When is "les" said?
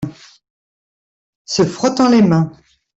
2.09-2.23